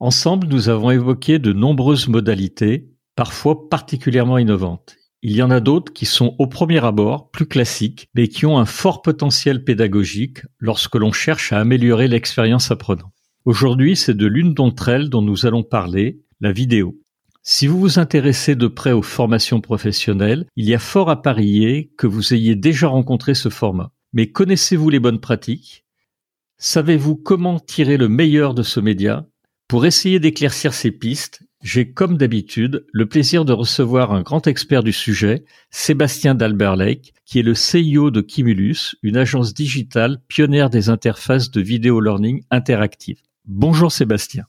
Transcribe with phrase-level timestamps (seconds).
[0.00, 4.96] Ensemble, nous avons évoqué de nombreuses modalités, parfois particulièrement innovantes.
[5.22, 8.60] Il y en a d'autres qui sont au premier abord plus classiques, mais qui ont
[8.60, 13.10] un fort potentiel pédagogique lorsque l'on cherche à améliorer l'expérience apprenant.
[13.44, 16.96] Aujourd'hui, c'est de l'une d'entre elles dont nous allons parler, la vidéo.
[17.42, 21.90] Si vous vous intéressez de près aux formations professionnelles, il y a fort à parier
[21.98, 23.90] que vous ayez déjà rencontré ce format.
[24.12, 25.84] Mais connaissez-vous les bonnes pratiques?
[26.58, 29.26] Savez-vous comment tirer le meilleur de ce média?
[29.68, 34.82] Pour essayer d'éclaircir ces pistes, j'ai comme d'habitude le plaisir de recevoir un grand expert
[34.82, 40.70] du sujet, Sébastien d'Albert Lake, qui est le CEO de Kimulus, une agence digitale pionnière
[40.70, 43.20] des interfaces de vidéo learning interactive.
[43.44, 44.44] Bonjour Sébastien.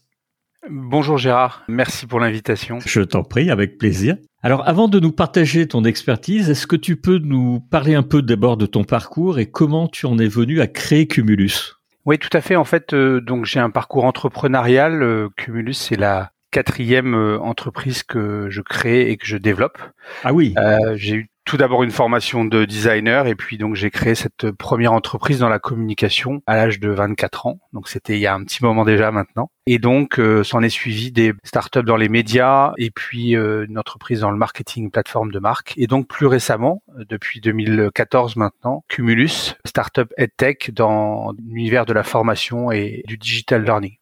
[0.70, 2.80] Bonjour Gérard, merci pour l'invitation.
[2.86, 4.16] Je t'en prie, avec plaisir.
[4.42, 8.22] Alors avant de nous partager ton expertise, est-ce que tu peux nous parler un peu
[8.22, 11.78] d'abord de ton parcours et comment tu en es venu à créer Cumulus?
[12.09, 12.55] Oui, tout à fait.
[12.55, 15.03] En fait, euh, donc j'ai un parcours entrepreneurial.
[15.03, 19.77] Euh, Cumulus, c'est la quatrième euh, entreprise que je crée et que je développe.
[20.23, 20.55] Ah oui.
[20.95, 24.94] j'ai eu tout d'abord une formation de designer et puis donc j'ai créé cette première
[24.94, 27.59] entreprise dans la communication à l'âge de 24 ans.
[27.73, 29.50] Donc c'était il y a un petit moment déjà maintenant.
[29.66, 33.80] Et donc euh, s'en est suivi des startups dans les médias et puis euh, une
[33.80, 35.73] entreprise dans le marketing plateforme de marque.
[35.75, 42.03] Et donc plus récemment, euh, depuis 2014 maintenant, Cumulus, startup EdTech dans l'univers de la
[42.03, 43.95] formation et du digital learning.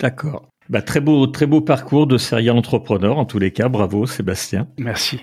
[0.00, 0.48] D'accord.
[0.68, 3.68] Bah, très beau, très beau parcours de serial entrepreneur en tous les cas.
[3.68, 4.66] Bravo, Sébastien.
[4.78, 5.20] Merci.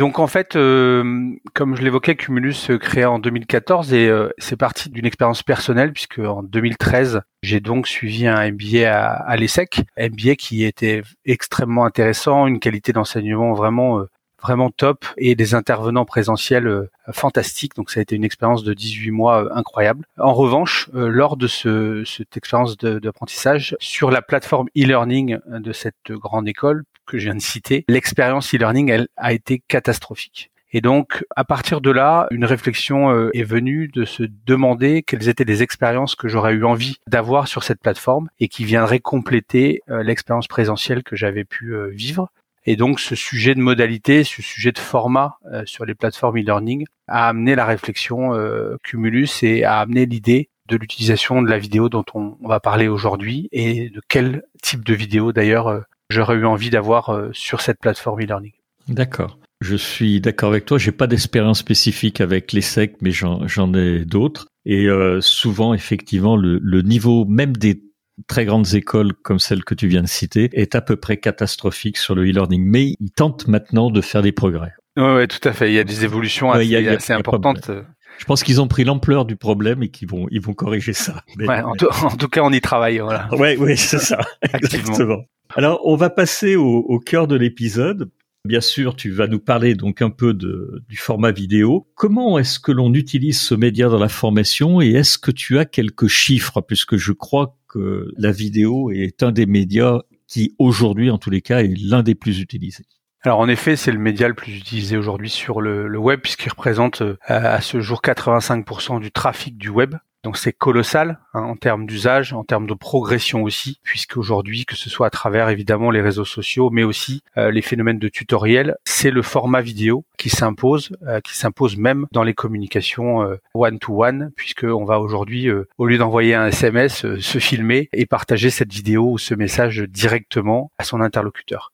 [0.00, 4.88] Donc en fait, euh, comme je l'évoquais, Cumulus créé en 2014 et euh, c'est parti
[4.88, 10.36] d'une expérience personnelle puisque en 2013, j'ai donc suivi un MBA à, à l'ESSEC, MBA
[10.36, 14.08] qui était extrêmement intéressant, une qualité d'enseignement vraiment euh,
[14.42, 17.76] vraiment top et des intervenants présentiels fantastiques.
[17.76, 20.06] Donc ça a été une expérience de 18 mois incroyable.
[20.18, 26.48] En revanche, lors de ce, cette expérience d'apprentissage sur la plateforme e-learning de cette grande
[26.48, 30.50] école que je viens de citer, l'expérience e-learning elle a été catastrophique.
[30.72, 35.42] Et donc, à partir de là, une réflexion est venue de se demander quelles étaient
[35.42, 40.46] les expériences que j'aurais eu envie d'avoir sur cette plateforme et qui viendraient compléter l'expérience
[40.46, 42.30] présentielle que j'avais pu vivre.
[42.66, 46.84] Et donc ce sujet de modalité, ce sujet de format euh, sur les plateformes e-learning
[47.08, 51.88] a amené la réflexion euh, Cumulus et a amené l'idée de l'utilisation de la vidéo
[51.88, 56.44] dont on, va parler aujourd'hui et de quel type de vidéo d'ailleurs euh, j'aurais eu
[56.44, 58.52] envie d'avoir sur cette plateforme e-learning.
[58.88, 59.38] D'accord.
[59.60, 60.78] Je suis d'accord avec toi.
[60.78, 64.48] J'ai pas d'expérience spécifique avec les SEC, mais j'en ai d'autres.
[64.64, 64.88] Et
[65.20, 67.82] souvent, effectivement, le, le niveau même des
[68.26, 71.98] très grandes écoles comme celle que tu viens de citer est à peu près catastrophique
[71.98, 72.64] sur le e-learning.
[72.64, 74.72] Mais ils tentent maintenant de faire des progrès.
[74.96, 75.70] Oui, ouais, tout à fait.
[75.70, 77.70] Il y a des évolutions assez, importantes.
[78.18, 81.22] Je pense qu'ils ont pris l'ampleur du problème et qu'ils vont, ils vont corriger ça.
[81.38, 82.98] ouais, en, tout, cas, on y travaille.
[82.98, 83.28] Voilà.
[83.32, 84.20] Ouais, oui, c'est ça.
[84.54, 85.24] Exactement.
[85.56, 88.10] Alors, on va passer au, au cœur de l'épisode.
[88.46, 91.88] Bien sûr, tu vas nous parler donc un peu de, du format vidéo.
[91.94, 95.66] Comment est-ce que l'on utilise ce média dans la formation et est-ce que tu as
[95.66, 96.62] quelques chiffres?
[96.62, 101.42] Puisque je crois que la vidéo est un des médias qui aujourd'hui, en tous les
[101.42, 102.84] cas, est l'un des plus utilisés.
[103.22, 106.48] Alors en effet, c'est le média le plus utilisé aujourd'hui sur le, le web puisqu'il
[106.48, 109.94] représente euh, à ce jour 85% du trafic du web.
[110.24, 114.88] Donc c'est colossal hein, en termes d'usage, en termes de progression aussi, puisqu'aujourd'hui, que ce
[114.88, 119.10] soit à travers évidemment les réseaux sociaux, mais aussi euh, les phénomènes de tutoriel, c'est
[119.10, 124.98] le format vidéo qui s'impose, euh, qui s'impose même dans les communications one-to-one, puisqu'on va
[124.98, 129.80] aujourd'hui, au lieu d'envoyer un SMS, se filmer et partager cette vidéo ou ce message
[129.80, 131.70] directement à son interlocuteur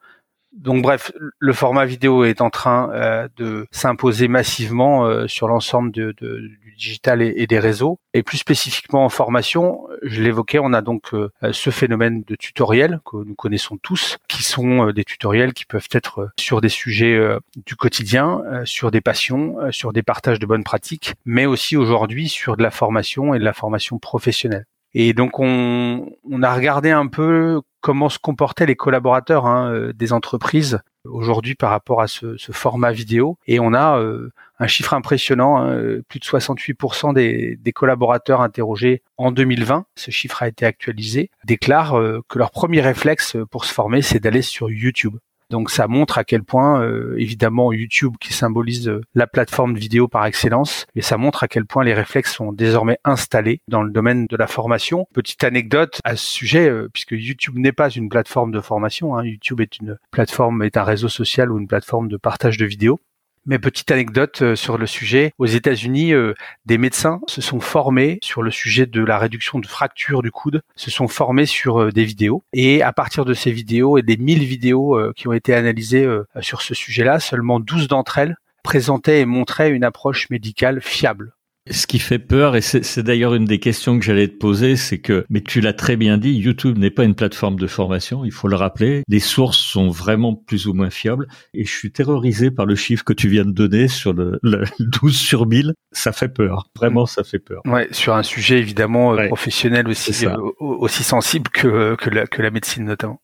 [0.56, 5.92] donc bref, le format vidéo est en train euh, de s'imposer massivement euh, sur l'ensemble
[5.92, 7.98] de, du digital et, des réseaux.
[8.14, 13.00] Et plus spécifiquement en formation, je l'évoquais, on a donc euh, ce phénomène de tutoriel
[13.04, 17.18] que nous connaissons tous, qui sont des tutoriels qui peuvent être sur des sujets
[17.66, 22.56] du quotidien, sur des passions, sur des partages de bonnes pratiques, mais aussi aujourd'hui sur
[22.56, 24.66] de la formation et de la formation professionnelle.
[24.98, 29.92] Et donc on, on a regardé un peu comment se comportaient les collaborateurs hein, euh,
[29.92, 33.36] des entreprises aujourd'hui par rapport à ce, format vidéo.
[33.46, 39.02] Et on a euh, un chiffre impressionnant, hein, euh, plus de 68% des, collaborateurs interrogés
[39.18, 44.00] en 2020, ce chiffre a été actualisé, déclarent que leur premier réflexe pour se former,
[44.00, 45.18] c'est d'aller sur YouTube.
[45.50, 50.08] Donc ça montre à quel point, euh, évidemment, YouTube qui symbolise euh, la plateforme vidéo
[50.08, 53.90] par excellence, et ça montre à quel point les réflexes sont désormais installés dans le
[53.90, 55.06] domaine de la formation.
[55.12, 59.24] Petite anecdote à ce sujet, euh, puisque YouTube n'est pas une plateforme de formation, hein,
[59.24, 62.98] YouTube est une plateforme, est un réseau social ou une plateforme de partage de vidéos.
[63.48, 66.34] Mais petite anecdote euh, sur le sujet, aux États-Unis, euh,
[66.66, 70.62] des médecins se sont formés sur le sujet de la réduction de fractures du coude,
[70.74, 72.42] se sont formés sur euh, des vidéos.
[72.52, 76.06] Et à partir de ces vidéos et des 1000 vidéos qui ont été analysées
[76.40, 81.35] sur ce sujet-là, seulement 12 d'entre elles présentaient et montraient une approche médicale fiable.
[81.68, 84.98] Ce qui fait peur, et c'est d'ailleurs une des questions que j'allais te poser, c'est
[84.98, 88.30] que, mais tu l'as très bien dit, YouTube n'est pas une plateforme de formation, il
[88.30, 89.02] faut le rappeler.
[89.08, 93.04] Les sources sont vraiment plus ou moins fiables, et je suis terrorisé par le chiffre
[93.04, 94.38] que tu viens de donner sur le,
[94.78, 95.74] 12 sur 1000.
[95.90, 97.62] Ça fait peur, vraiment ça fait peur.
[97.64, 102.42] Ouais, sur un sujet évidemment euh, professionnel aussi, euh, aussi sensible que, que, la, que
[102.42, 103.20] la médecine notamment.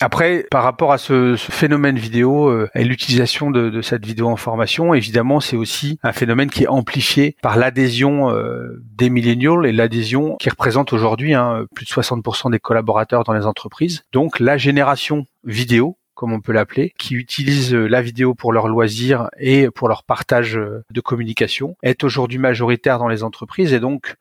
[0.00, 4.92] Après, par rapport à ce, phénomène vidéo euh, et l'utilisation de, cette vidéo en formation,
[4.92, 10.36] évidemment, c'est aussi un phénomène qui est amplifié par l'adhésion euh, des millennials et l'adhésion
[10.36, 14.04] qui représente aujourd'hui hein, plus de 60% des collaborateurs dans les entreprises.
[14.12, 19.28] Donc, la génération vidéo comme on peut l'appeler, qui utilise la vidéo pour leur loisir
[19.38, 20.58] et pour leur partage
[20.90, 24.16] de communication, est aujourd'hui majoritaire dans les entreprises et donc,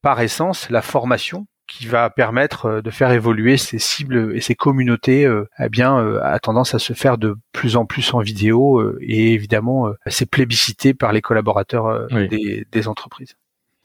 [0.00, 4.54] par essence, la formation qui va permettre euh, de faire évoluer ces cibles et ces
[4.54, 8.20] communautés euh, eh bien euh, a tendance à se faire de plus en plus en
[8.20, 13.36] vidéo et évidemment c'est plébiscité par les collaborateurs des, des, entreprises.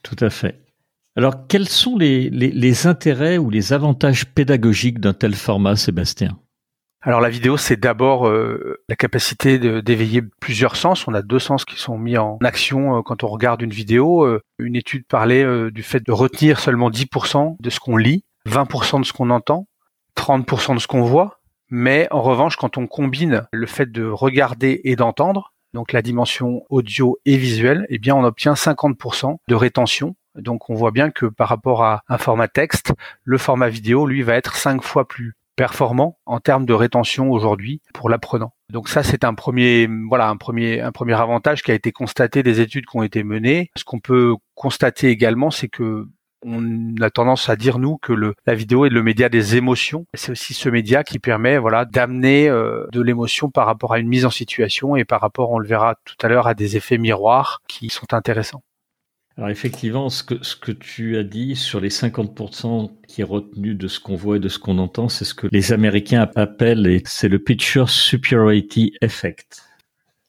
[0.02, 0.60] Tout à fait.
[1.16, 6.38] Alors quels sont les, les, les intérêts ou les avantages pédagogiques d'un tel format, Sébastien?
[7.02, 11.08] Alors la vidéo, c'est d'abord la capacité d'éveiller plusieurs sens.
[11.08, 14.38] On a deux sens qui sont mis en action quand on regarde une vidéo.
[14.58, 19.04] une étude parlait du fait de retenir seulement 10% de ce qu'on lit, 20% de
[19.06, 19.66] ce qu'on entend,
[20.16, 21.40] 30% de ce qu'on voit.
[21.70, 26.64] Mais en revanche, quand on combine le fait de regarder et d'entendre, donc la dimension
[26.68, 31.26] audio et visuelle, eh bien on obtient 50% de rétention donc on voit bien que
[31.26, 32.92] par rapport à un format texte,
[33.24, 37.82] le format vidéo, lui, va être cinq fois plus performant en termes de rétention aujourd'hui
[37.92, 38.54] pour l'apprenant.
[38.72, 42.42] Donc ça c'est un premier voilà un premier un premier avantage qui a été constaté
[42.42, 43.70] des études qui ont été menées.
[43.76, 46.08] Ce qu'on peut constater également c'est que
[46.46, 48.14] on a tendance à dire nous que
[48.46, 50.06] la vidéo est le média des émotions.
[50.14, 54.08] C'est aussi ce média qui permet voilà d'amener euh, de l'émotion par rapport à une
[54.08, 56.96] mise en situation et par rapport, on le verra tout à l'heure, à des effets
[56.96, 58.62] miroirs qui sont intéressants.
[59.36, 63.74] Alors effectivement, ce que, ce que tu as dit sur les 50% qui est retenu
[63.74, 67.00] de ce qu'on voit et de ce qu'on entend, c'est ce que les Américains appellent,
[67.06, 69.62] c'est le Picture Superiority Effect.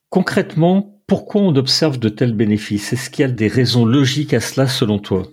[0.09, 2.93] Concrètement, pourquoi on observe de tels bénéfices?
[2.93, 5.23] Est-ce qu'il y a des raisons logiques à cela selon toi?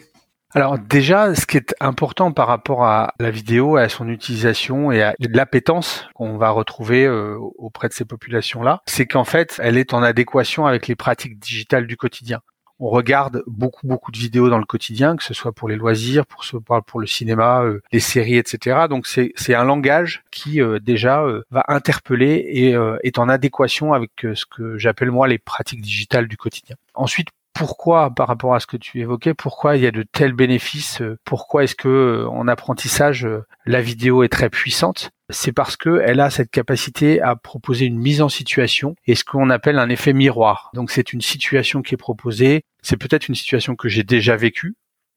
[0.55, 5.03] Alors déjà, ce qui est important par rapport à la vidéo, à son utilisation et
[5.03, 9.93] à l'appétence qu'on va retrouver euh, auprès de ces populations-là, c'est qu'en fait, elle est
[9.93, 12.41] en adéquation avec les pratiques digitales du quotidien
[12.81, 16.27] on regarde beaucoup beaucoup de vidéos dans le quotidien, que ce soit pour les loisirs,
[16.27, 18.87] pour ce pour le cinéma, euh, les séries, etc.
[18.89, 23.93] Donc c'est c'est un langage qui euh, déjà euh, va interpeller et est en adéquation
[23.93, 26.77] avec ce que j'appelle moi les pratiques digitales du quotidien.
[26.95, 30.33] Ensuite, pourquoi, par rapport à ce que tu évoquais, pourquoi il y a de tels
[30.33, 33.27] bénéfices Pourquoi est-ce que en apprentissage
[33.67, 35.11] la vidéo est très puissante?
[35.31, 39.25] C'est parce que elle a cette capacité à proposer une mise en situation et ce
[39.25, 40.71] qu'on appelle un effet miroir.
[40.73, 44.75] Donc c'est une situation qui est proposée, c'est peut-être une situation que j'ai déjà vécue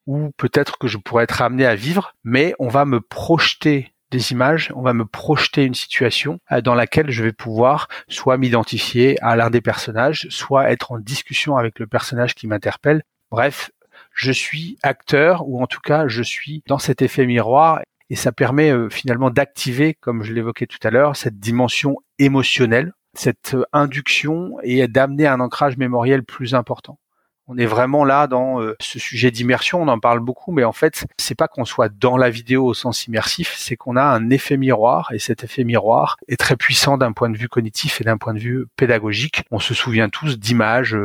[0.08, 4.34] ou peut-être que je pourrais être amené à vivre, mais on va me projeter des
[4.34, 9.38] images, on va me projeter une situation dans laquelle je vais pouvoir soit m'identifier à
[9.38, 13.04] l'un des personnages, soit être en discussion avec le personnage qui m'interpelle.
[13.30, 13.72] Bref,
[14.14, 17.80] je suis acteur ou en tout cas je suis dans cet effet miroir
[18.12, 22.92] et ça permet euh, finalement d'activer, comme je l'évoquais tout à l'heure, cette dimension émotionnelle,
[23.14, 27.00] cette euh, induction et d'amener un ancrage mémoriel plus important.
[27.48, 30.74] On est vraiment là dans euh, ce sujet d'immersion, on en parle beaucoup, mais en
[30.74, 34.30] fait, c'est pas qu'on soit dans la vidéo au sens immersif, c'est qu'on a un
[34.30, 38.04] effet miroir, et cet effet miroir est très puissant d'un point de vue cognitif et
[38.04, 39.44] d'un point de vue pédagogique.
[39.52, 40.98] On se souvient tous d'images,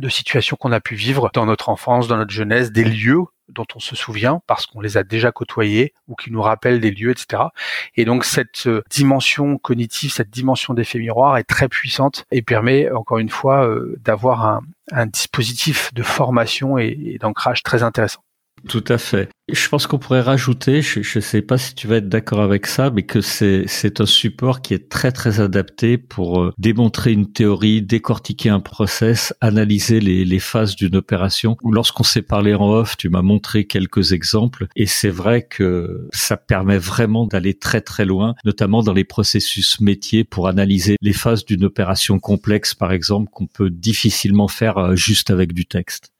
[0.00, 3.66] de situations qu'on a pu vivre dans notre enfance, dans notre jeunesse, des lieux dont
[3.74, 7.10] on se souvient parce qu'on les a déjà côtoyés ou qui nous rappellent des lieux,
[7.10, 7.44] etc.
[7.96, 12.90] Et donc cette euh, dimension cognitive, cette dimension d'effet miroir est très puissante et permet
[12.90, 18.22] encore une fois euh, d'avoir un, dispositif de formation et, d'ancrage très intéressant.
[18.68, 19.28] Tout à fait.
[19.52, 22.66] Je pense qu'on pourrait rajouter, je ne sais pas si tu vas être d'accord avec
[22.66, 27.32] ça, mais que c'est un support qui est très très adapté pour euh, démontrer une
[27.32, 31.56] théorie, décortiquer un process, analyser les, les phases d'une opération.
[31.64, 36.36] Lorsqu'on s'est parlé en off, tu m'as montré quelques exemples et c'est vrai que ça
[36.36, 41.44] permet vraiment d'aller très très loin, notamment dans les processus métiers pour analyser les phases
[41.44, 46.11] d'une opération complexe, par exemple, qu'on peut difficilement faire euh, juste avec du texte.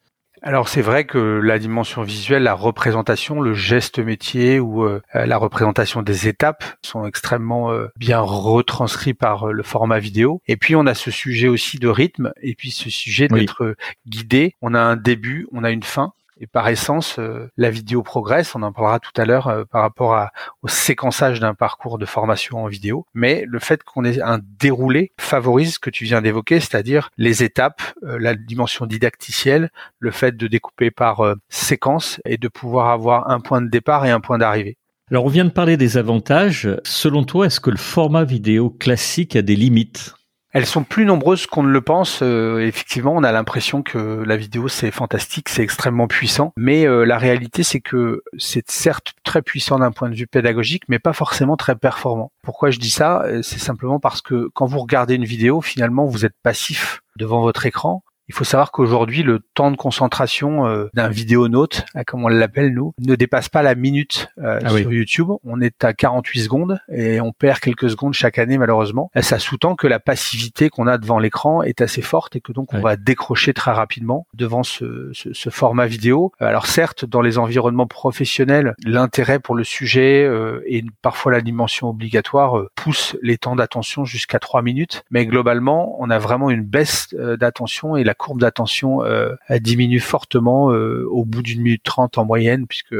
[0.44, 5.36] Alors c'est vrai que la dimension visuelle, la représentation, le geste métier ou euh, la
[5.36, 10.42] représentation des étapes sont extrêmement euh, bien retranscrits par euh, le format vidéo.
[10.48, 13.76] Et puis on a ce sujet aussi de rythme et puis ce sujet d'être
[14.08, 14.56] guidé.
[14.62, 16.12] On a un début, on a une fin.
[16.40, 18.54] Et par essence, euh, la vidéo progresse.
[18.54, 20.28] On en parlera tout à l'heure euh, par rapport
[20.62, 23.06] au séquençage d'un parcours de formation en vidéo.
[23.14, 27.42] Mais le fait qu'on ait un déroulé favorise ce que tu viens d'évoquer, c'est-à-dire les
[27.42, 33.30] étapes, euh, la dimension didacticielle, le fait de découper par séquence et de pouvoir avoir
[33.30, 34.76] un point de départ et un point d'arrivée.
[35.10, 36.68] Alors on vient de parler des avantages.
[36.84, 40.14] Selon toi, est-ce que le format vidéo classique a des limites?
[40.52, 42.20] Elles sont plus nombreuses qu'on ne le pense.
[42.22, 47.04] Euh, effectivement, on a l'impression que la vidéo c'est fantastique, c'est extrêmement puissant, mais euh,
[47.04, 51.12] la réalité c'est que c'est certes très puissant d'un point de vue pédagogique, mais pas
[51.12, 52.32] forcément très performant.
[52.42, 53.22] Pourquoi je dis ça?
[53.22, 57.40] Euh, C'est simplement parce que quand vous regardez une vidéo, finalement vous êtes passif devant
[57.40, 62.24] votre écran il faut savoir qu'aujourd'hui, le temps de concentration euh, d'un vidéonaute, euh, comme
[62.24, 65.28] on l'appelle nous, ne dépasse pas la minute euh, ah sur YouTube.
[65.44, 69.10] On est à 48 secondes et on perd quelques secondes chaque année malheureusement.
[69.20, 72.72] Ça sous-tend que la passivité qu'on a devant l'écran est assez forte et que donc
[72.72, 76.32] on va décrocher très rapidement devant ce, ce, ce, format vidéo.
[76.40, 80.28] Alors certes, dans les environnements professionnels, l'intérêt pour le sujet
[80.66, 86.10] et parfois la dimension obligatoire pousse les temps d'attention jusqu'à 3 minutes, mais globalement, on
[86.10, 91.42] a vraiment une baisse d'attention et la courbe d'attention euh, diminue fortement euh, au bout
[91.42, 92.96] d'une minute trente en moyenne, puisque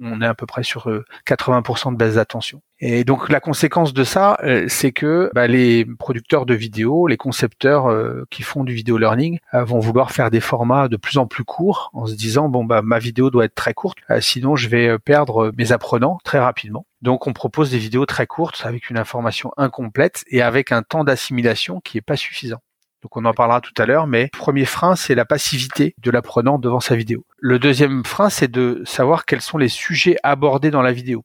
[0.00, 0.88] on est à peu près sur
[1.26, 2.62] 80% euh, de baisse d'attention.
[2.80, 4.38] Et donc la conséquence de ça,
[4.68, 7.92] c'est que bah, les producteurs de vidéos, les concepteurs
[8.30, 11.90] qui font du vidéo learning, vont vouloir faire des formats de plus en plus courts,
[11.92, 15.52] en se disant bon bah ma vidéo doit être très courte, sinon je vais perdre
[15.58, 16.86] mes apprenants très rapidement.
[17.02, 21.02] Donc on propose des vidéos très courtes avec une information incomplète et avec un temps
[21.02, 22.60] d'assimilation qui est pas suffisant.
[23.02, 26.10] Donc on en parlera tout à l'heure, mais le premier frein, c'est la passivité de
[26.10, 27.24] l'apprenant devant sa vidéo.
[27.38, 31.24] Le deuxième frein, c'est de savoir quels sont les sujets abordés dans la vidéo.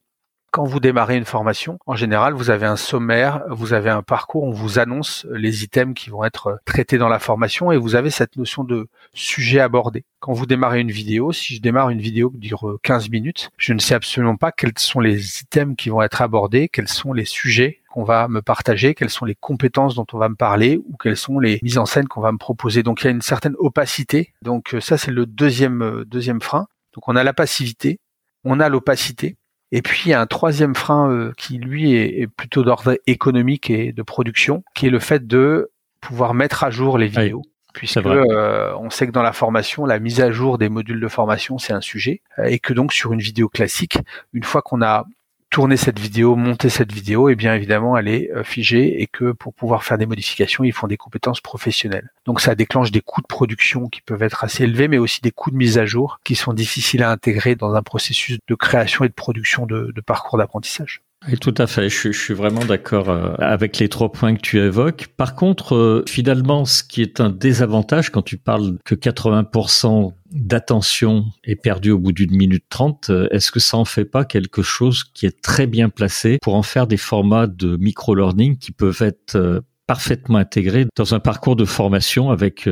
[0.53, 4.43] Quand vous démarrez une formation, en général, vous avez un sommaire, vous avez un parcours,
[4.43, 8.11] on vous annonce les items qui vont être traités dans la formation et vous avez
[8.11, 10.05] cette notion de sujet abordé.
[10.19, 13.73] Quand vous démarrez une vidéo, si je démarre une vidéo qui dure 15 minutes, je
[13.73, 17.25] ne sais absolument pas quels sont les items qui vont être abordés, quels sont les
[17.25, 20.97] sujets qu'on va me partager, quelles sont les compétences dont on va me parler ou
[20.97, 22.83] quelles sont les mises en scène qu'on va me proposer.
[22.83, 24.35] Donc il y a une certaine opacité.
[24.43, 26.67] Donc euh, ça c'est le deuxième euh, deuxième frein.
[26.93, 27.99] Donc on a la passivité,
[28.43, 29.35] on a l'opacité
[29.75, 33.71] et puis il y a un troisième frein euh, qui lui est, plutôt d'ordre économique
[33.71, 37.41] et de production, qui est le fait de pouvoir mettre à jour les vidéos.
[37.73, 41.07] puisque euh, on sait que dans la formation, la mise à jour des modules de
[41.07, 43.97] formation, c'est un sujet, euh, et que donc sur une vidéo classique,
[44.31, 45.05] une fois qu'on a
[45.53, 49.33] tourner cette vidéo, monter cette vidéo, et bien évidemment elle est euh, figée et que
[49.33, 52.09] pour pouvoir faire des modifications, ils font des compétences professionnelles.
[52.25, 55.29] Donc ça déclenche des coûts de production qui peuvent être assez élevés, mais aussi des
[55.29, 59.05] coûts de mise à jour qui sont difficiles à intégrer dans un processus de création
[59.05, 61.03] et de production de, parcours d'apprentissage.
[61.29, 64.59] Et tout à fait, je, suis vraiment d'accord euh, avec les trois points que tu
[64.59, 65.07] évoques.
[65.15, 71.25] Par contre, euh, finalement, ce qui est un désavantage quand tu parles que 80% d'attention
[71.45, 74.61] est perdu au bout d'une minute trente, euh, est-ce que ça en fait pas quelque
[74.61, 79.01] chose qui est très bien placé pour en faire des formats de micro-learning qui peuvent
[79.01, 82.67] être parfaitement intégrés dans un parcours de formation avec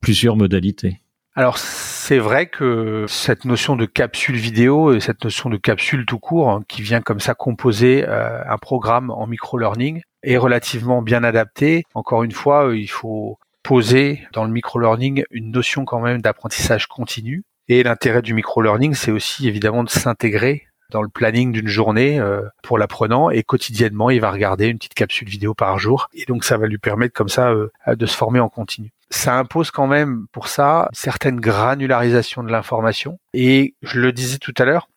[0.00, 1.00] plusieurs modalités?
[1.38, 6.18] Alors c'est vrai que cette notion de capsule vidéo et cette notion de capsule tout
[6.18, 11.84] court hein, qui vient comme ça composer un programme en micro-learning est relativement bien adapté.
[11.94, 17.44] Encore une fois, il faut poser dans le micro-learning une notion quand même d'apprentissage continu.
[17.68, 22.42] Et l'intérêt du micro-learning, c'est aussi évidemment de s'intégrer dans le planning d'une journée euh,
[22.64, 26.44] pour l'apprenant et quotidiennement il va regarder une petite capsule vidéo par jour et donc
[26.44, 28.90] ça va lui permettre comme ça euh, de se former en continu.
[29.10, 33.18] Ça impose quand même pour ça une certaine granularisation de l'information.
[33.34, 34.88] Et je le disais tout à l'heure,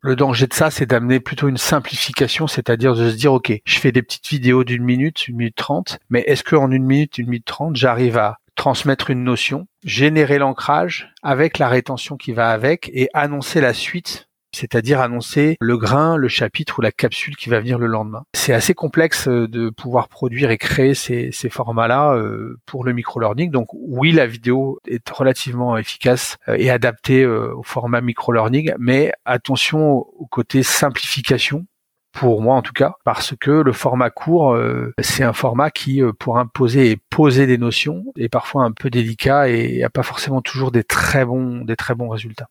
[0.00, 3.78] le danger de ça, c'est d'amener plutôt une simplification, c'est-à-dire de se dire, OK, je
[3.78, 7.26] fais des petites vidéos d'une minute, une minute trente, mais est-ce qu'en une minute, une
[7.26, 12.90] minute trente, j'arrive à transmettre une notion, générer l'ancrage avec la rétention qui va avec
[12.94, 14.25] et annoncer la suite
[14.56, 18.24] c'est-à-dire annoncer le grain, le chapitre ou la capsule qui va venir le lendemain.
[18.34, 23.50] C'est assez complexe euh, de pouvoir produire et créer ces, formats-là euh, pour le microlearning.
[23.50, 29.98] Donc oui, la vidéo est relativement efficace euh, et adaptée au format microlearning, mais attention
[29.98, 31.66] au côté simplification
[32.12, 34.58] pour moi en tout cas, parce que le format court,
[35.00, 39.48] c'est un format qui, pour imposer et poser des notions, est parfois un peu délicat
[39.48, 42.48] et a pas forcément toujours des très bons, des très bons résultats.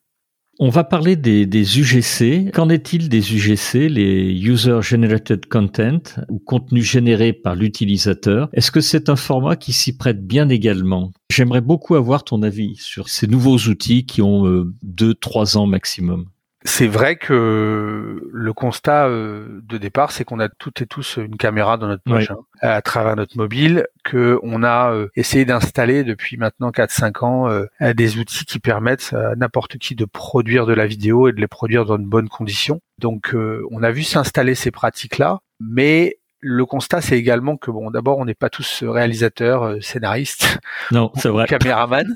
[0.58, 1.44] On va parler des,
[1.78, 2.50] UGC.
[2.52, 8.48] Qu'en est-il des UGC, les User Generated Content, ou contenu généré par l'utilisateur?
[8.54, 11.12] Est-ce que c'est un format qui s'y prête bien également?
[11.30, 15.66] J'aimerais beaucoup avoir ton avis sur ces nouveaux outils qui ont euh, deux, trois ans
[15.66, 16.26] maximum
[16.66, 21.36] c'est vrai que le constat euh, de départ, c'est qu'on a toutes et tous une
[21.36, 26.02] caméra dans notre poche hein, à travers notre mobile, que on a euh, essayé d'installer
[26.04, 30.74] depuis maintenant 4-5 ans euh, des outils qui permettent à n'importe qui de produire de
[30.74, 32.80] la vidéo et de les produire dans de bonnes conditions.
[32.98, 33.34] Donc,
[33.70, 38.24] on a vu s'installer ces pratiques-là, mais le constat, c'est également que bon, d'abord, on
[38.24, 40.58] n'est pas tous réalisateurs, euh, scénaristes,
[40.92, 42.06] non, c'est vrai, caméraman.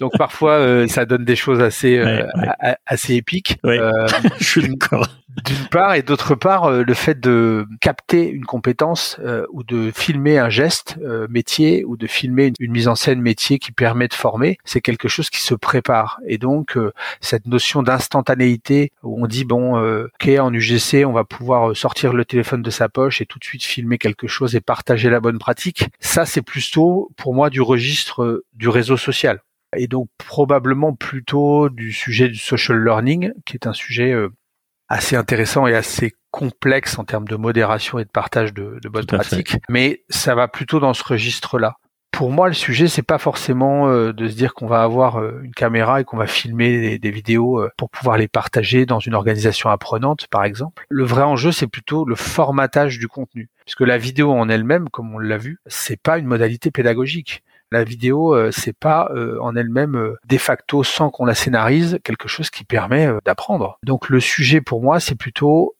[0.00, 2.26] Donc parfois, euh, ça donne des choses assez euh,
[2.86, 3.58] assez épiques.
[3.64, 5.08] Je suis d'accord.
[5.44, 9.90] d'une part et d'autre part euh, le fait de capter une compétence euh, ou de
[9.90, 14.08] filmer un geste euh, métier ou de filmer une, mise en scène métier qui permet
[14.08, 16.20] de former c'est quelque chose qui se prépare.
[16.26, 16.78] Et donc
[17.20, 22.24] cette notion d'instantanéité où on dit bon ok en UGC on va pouvoir sortir le
[22.24, 25.38] téléphone de sa poche et tout de suite filmer quelque chose et partager la bonne
[25.38, 29.40] pratique ça c'est plutôt pour moi du registre du réseau social.
[29.76, 34.14] Et donc probablement plutôt du sujet du social learning qui est un sujet
[34.88, 39.06] assez intéressant et assez complexe en termes de modération et de partage de, de bonnes
[39.06, 41.76] pratiques, mais ça va plutôt dans ce registre-là.
[42.14, 45.40] Pour moi, le sujet, c'est pas forcément euh, de se dire qu'on va avoir euh,
[45.42, 49.14] une caméra et qu'on va filmer des, vidéos euh, pour pouvoir les partager dans une
[49.14, 50.86] organisation apprenante, par exemple.
[50.88, 55.12] Le vrai enjeu, c'est plutôt le formatage du contenu, puisque la vidéo en elle-même, comme
[55.12, 57.42] on l'a vu, c'est pas une modalité pédagogique
[57.72, 62.62] la vidéo, c'est pas en elle-même de facto sans qu'on la scénarise quelque chose qui
[62.62, 63.80] permet d'apprendre.
[63.82, 65.74] Donc le sujet pour moi, c'est plutôt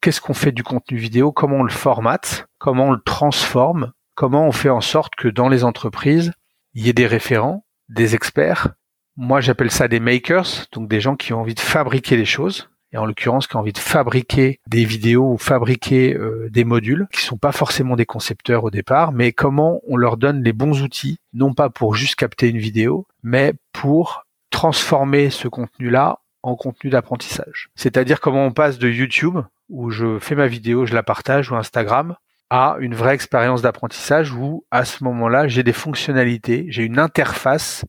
[0.00, 4.46] qu'est-ce qu'on fait du contenu vidéo, comment on le formate, comment on le transforme, comment
[4.46, 6.32] on fait en sorte que dans les entreprises,
[6.74, 8.68] il y ait des référents, des experts.
[9.16, 12.68] Moi, j'appelle ça des makers, donc des gens qui ont envie de fabriquer les choses,
[12.92, 17.08] et en l'occurrence qui ont envie de fabriquer des vidéos ou fabriquer euh, des modules
[17.14, 20.82] qui sont pas forcément des concepteurs au départ, mais comment on leur donne les bons
[20.82, 26.90] outils, non pas pour juste capter une vidéo, mais pour transformer ce contenu-là en contenu
[26.90, 27.70] d'apprentissage.
[27.74, 29.38] C'est-à-dire comment on passe de YouTube,
[29.70, 32.16] où je fais ma vidéo, je la partage, ou Instagram,
[32.50, 37.84] à une vraie expérience d'apprentissage où à ce moment-là, j'ai des fonctionnalités, j'ai une interface,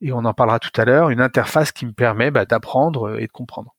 [0.00, 3.26] et on en parlera tout à l'heure, une interface qui me permet bah, d'apprendre et
[3.26, 3.74] de comprendre.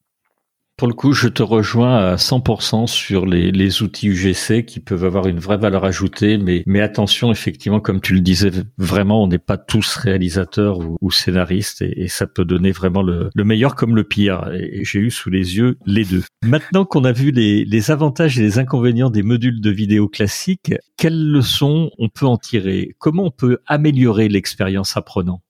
[0.78, 5.26] Pour le coup, je te rejoins à 100% sur les, outils UGC qui peuvent avoir
[5.26, 9.58] une vraie valeur ajoutée, mais, attention, effectivement, comme tu le disais, vraiment, on n'est pas
[9.58, 14.50] tous réalisateurs ou, scénaristes et, ça peut donner vraiment le, le meilleur comme le pire.
[14.82, 16.24] J'ai eu sous les yeux les deux.
[16.44, 20.74] Maintenant qu'on a vu les, les avantages et les inconvénients des modules de vidéo classiques,
[20.98, 22.96] quelles leçons on peut en tirer?
[23.00, 25.42] Comment on peut améliorer l'expérience apprenant?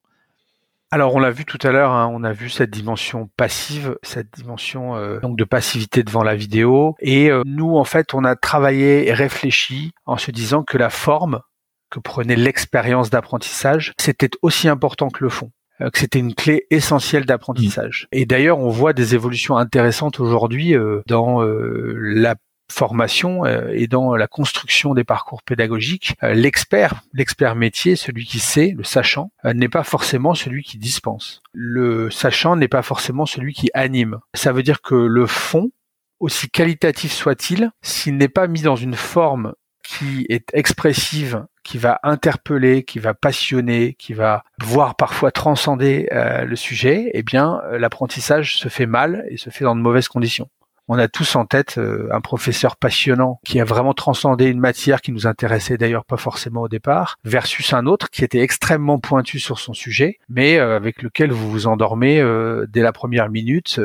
[0.95, 4.33] Alors on l'a vu tout à l'heure, hein, on a vu cette dimension passive, cette
[4.33, 6.95] dimension euh, donc de passivité devant la vidéo.
[7.01, 10.89] Et euh, nous en fait on a travaillé et réfléchi en se disant que la
[10.89, 11.41] forme
[11.91, 16.65] que prenait l'expérience d'apprentissage, c'était aussi important que le fond euh, que c'était une clé
[16.69, 18.07] essentielle d'apprentissage.
[18.13, 18.17] Mmh.
[18.17, 20.75] Et d'ailleurs, on voit des évolutions intéressantes aujourd'hui
[21.07, 22.35] dans la
[22.71, 28.39] formation euh, et dans la construction des parcours pédagogiques, euh, l'expert, l'expert métier, celui qui
[28.39, 31.41] sait, le sachant, euh, n'est pas forcément celui qui dispense.
[31.53, 34.19] Le sachant n'est pas forcément celui qui anime.
[34.33, 35.71] Ça veut dire que le fond,
[36.19, 41.99] aussi qualitatif soit-il, s'il n'est pas mis dans une forme qui est expressive, qui va
[42.01, 48.67] interpeller, qui va passionner, qui va voir parfois transcender le sujet, eh bien l'apprentissage se
[48.67, 50.49] fait mal et se fait dans de mauvaises conditions.
[50.87, 55.01] On a tous en tête euh, un professeur passionnant qui a vraiment transcendé une matière
[55.01, 59.39] qui nous intéressait d'ailleurs pas forcément au départ, versus un autre qui était extrêmement pointu
[59.39, 63.79] sur son sujet, mais euh, avec lequel vous vous endormez euh, dès la première minute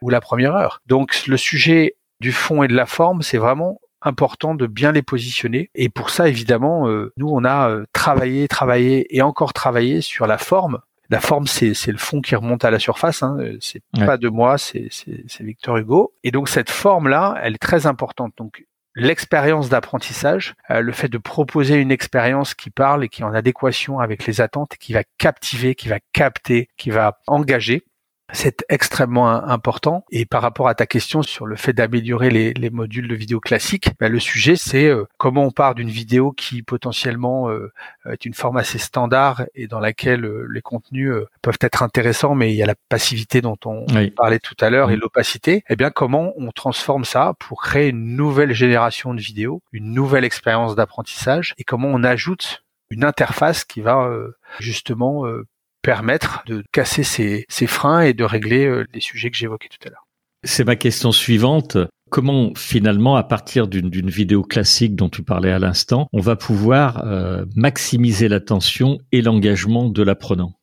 [0.00, 0.80] ou la première heure.
[0.86, 5.02] Donc le sujet du fond et de la forme, c'est vraiment important de bien les
[5.02, 5.70] positionner.
[5.74, 10.80] Et pour ça, évidemment, nous, on a travaillé, travaillé et encore travaillé sur la forme
[11.10, 13.22] la forme, c'est, le fond qui remonte à la surface.
[13.22, 13.38] Hein.
[13.60, 14.88] C'est pas de moi, c'est,
[15.40, 16.14] Victor Hugo.
[16.24, 18.32] Et donc cette forme-là, elle est très importante.
[18.36, 18.64] Donc
[18.94, 23.34] l'expérience d'apprentissage, euh, le fait de proposer une expérience qui parle et qui est en
[23.34, 27.84] adéquation avec les attentes, qui va captiver, qui va capter, qui va engager.
[28.32, 30.04] C'est extrêmement important.
[30.10, 33.90] Et par rapport à ta question sur le fait d'améliorer les, modules de vidéo classiques,
[34.00, 37.72] ben, le sujet c'est euh, comment on part d'une vidéo qui potentiellement euh,
[38.10, 41.12] est une forme assez standard et dans laquelle euh, les contenus
[41.42, 43.86] peuvent être intéressants, mais il y a la passivité dont on
[44.16, 45.62] parlait tout à l'heure et l'opacité.
[45.68, 50.24] Eh bien, comment on transforme ça pour créer une nouvelle génération de vidéos, une nouvelle
[50.24, 54.10] expérience d'apprentissage et comment on ajoute une interface qui va
[54.60, 55.24] justement
[55.86, 59.90] permettre de casser ces, freins et de régler euh, les sujets que j'évoquais tout à
[59.90, 60.08] l'heure.
[60.42, 61.78] C'est ma question suivante.
[62.10, 67.04] Comment finalement, à partir d'une vidéo classique dont tu parlais à l'instant, on va pouvoir
[67.06, 70.54] euh, maximiser l'attention et l'engagement de l'apprenant?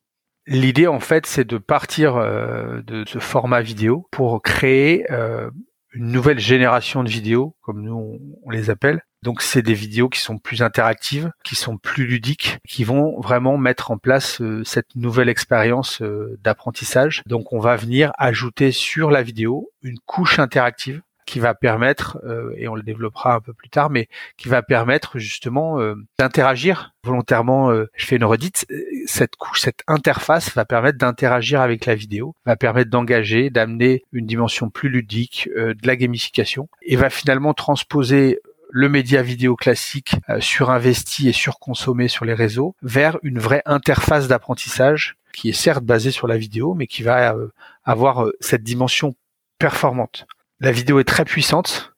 [0.46, 6.40] L'idée, en fait, c'est de partir euh, de ce format vidéo pour créer une nouvelle
[6.40, 9.02] génération de vidéos, comme nous on les appelle.
[9.24, 13.58] Donc c'est des vidéos qui sont plus interactives, qui sont plus ludiques, qui vont vraiment
[13.58, 17.24] mettre en place euh, cette nouvelle expérience euh, d'apprentissage.
[17.26, 22.54] Donc on va venir ajouter sur la vidéo une couche interactive qui va permettre, euh,
[22.58, 24.08] et on le développera un peu plus tard, mais
[24.38, 27.72] qui va permettre justement euh, d'interagir volontairement.
[27.72, 28.66] Euh, je fais une redite.
[29.06, 34.26] Cette couche, cette interface va permettre d'interagir avec la vidéo, va permettre d'engager, d'amener une
[34.26, 38.40] dimension plus ludique, de la gamification, et va finalement transposer
[38.76, 45.16] le média vidéo classique surinvesti et surconsommé sur les réseaux vers une vraie interface d'apprentissage
[45.32, 47.36] qui est certes basée sur la vidéo, mais qui va
[47.84, 49.16] avoir cette dimension
[49.60, 50.26] performante.
[50.60, 51.94] La vidéo est très puissante,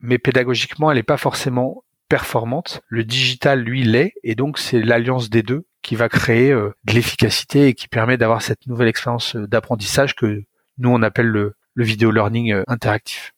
[0.00, 2.80] mais pédagogiquement, elle n'est pas forcément performante.
[2.88, 6.94] Le digital, lui, l'est, et donc c'est l'alliance des deux qui va créer euh, de
[6.94, 10.42] l'efficacité et qui permet d'avoir cette nouvelle expérience euh, d'apprentissage que
[10.78, 13.32] nous, on appelle le, le vidéo learning euh, interactif.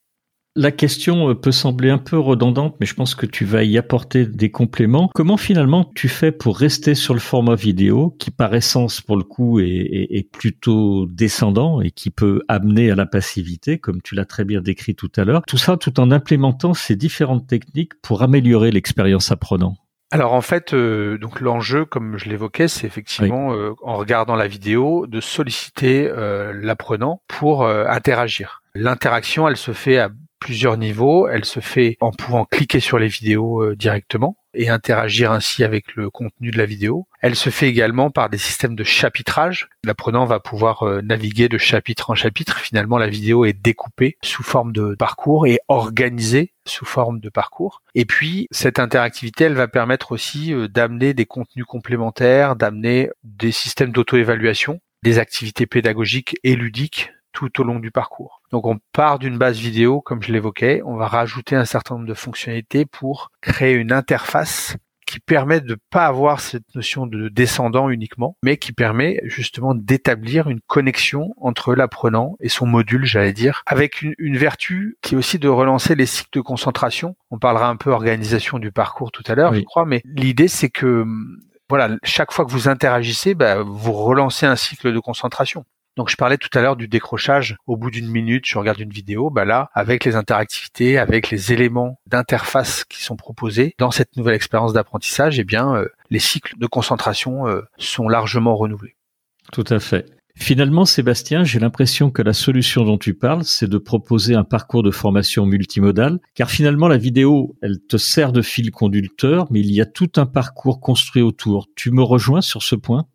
[0.60, 3.78] La question euh, peut sembler un peu redondante, mais je pense que tu vas y
[3.78, 5.08] apporter des compléments.
[5.14, 9.22] Comment finalement tu fais pour rester sur le format vidéo, qui par essence pour le
[9.22, 14.44] coup est, plutôt descendant et qui peut amener à la passivité, comme tu l'as très
[14.44, 15.42] bien décrit tout à l'heure.
[15.46, 19.76] Tout ça tout en implémentant ces différentes techniques pour améliorer l'expérience apprenant.
[20.10, 24.48] Alors en fait, euh, donc l'enjeu, comme je l'évoquais, c'est effectivement euh, en regardant la
[24.48, 26.10] vidéo de solliciter
[26.52, 28.64] l'apprenant pour interagir.
[28.74, 31.28] L'interaction, elle se fait à plusieurs niveaux.
[31.28, 35.94] Elle se fait en pouvant cliquer sur les vidéos euh, directement et interagir ainsi avec
[35.94, 37.06] le contenu de la vidéo.
[37.20, 39.68] Elle se fait également par des systèmes de chapitrage.
[39.84, 42.58] L'apprenant va pouvoir euh, naviguer de chapitre en chapitre.
[42.58, 47.82] Finalement, la vidéo est découpée sous forme de parcours et organisée sous forme de parcours.
[47.94, 53.52] Et puis, cette interactivité, elle va permettre aussi euh, d'amener des contenus complémentaires, d'amener des
[53.52, 58.37] systèmes d'auto-évaluation, des activités pédagogiques et ludiques tout au long du parcours.
[58.50, 62.06] Donc on part d'une base vidéo, comme je l'évoquais, on va rajouter un certain nombre
[62.06, 64.76] de fonctionnalités pour créer une interface
[65.08, 70.50] qui permet de pas avoir cette notion de descendant uniquement, mais qui permet justement d'établir
[70.50, 75.38] une connexion entre l'apprenant et son module, j'allais dire, avec une, vertu qui est aussi
[75.38, 77.16] de relancer les cycles de concentration.
[77.30, 80.68] On parlera un peu organisation du parcours tout à l'heure, je crois, mais l'idée c'est
[80.68, 81.06] que
[81.70, 85.64] voilà, chaque fois que vous interagissez, bah, vous relancez un cycle de concentration.
[85.98, 88.92] Donc je parlais tout à l'heure du décrochage au bout d'une minute, je regarde une
[88.92, 94.16] vidéo, bah là, avec les interactivités, avec les éléments d'interface qui sont proposés dans cette
[94.16, 98.94] nouvelle expérience d'apprentissage, eh bien euh, les cycles de concentration euh, sont largement renouvelés.
[99.52, 100.06] Tout à fait.
[100.36, 104.84] Finalement, Sébastien, j'ai l'impression que la solution dont tu parles, c'est de proposer un parcours
[104.84, 109.72] de formation multimodal, car finalement, la vidéo, elle te sert de fil conducteur, mais il
[109.72, 111.66] y a tout un parcours construit autour.
[111.74, 113.08] Tu me rejoins sur ce point?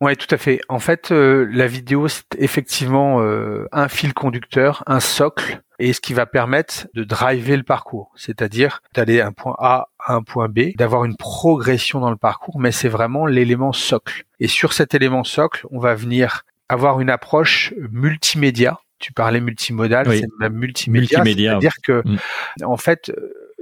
[0.00, 0.60] Ouais, tout à fait.
[0.68, 6.00] En fait, euh, la vidéo, c'est effectivement euh, un fil conducteur, un socle, et ce
[6.00, 10.48] qui va permettre de driver le parcours, c'est-à-dire d'aller d'un point A à un point
[10.48, 14.24] B, d'avoir une progression dans le parcours, mais c'est vraiment l'élément socle.
[14.40, 18.78] Et sur cet élément socle, on va venir avoir une approche multimédia.
[18.98, 22.64] Tu parlais multimodal, c'est même multimédia, multimédia c'est-à-dire que, mm.
[22.64, 23.12] en fait,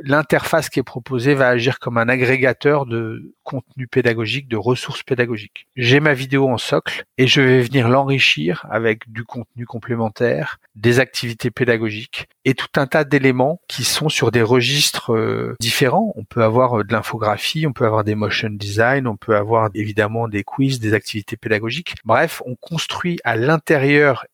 [0.02, 5.66] l'interface qui est proposée va agir comme un agrégateur de contenu pédagogique, de ressources pédagogiques.
[5.76, 11.00] J'ai ma vidéo en socle et je vais venir l'enrichir avec du contenu complémentaire, des
[11.00, 16.12] activités pédagogiques et tout un tas d'éléments qui sont sur des registres euh, différents.
[16.16, 19.70] On peut avoir euh, de l'infographie, on peut avoir des motion design, on peut avoir
[19.74, 21.94] évidemment des quiz, des activités pédagogiques.
[22.04, 24.26] Bref, on construit à l'intérieur